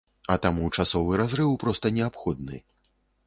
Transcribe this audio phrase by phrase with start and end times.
[0.35, 2.63] А таму часовы разрыў проста неабходны.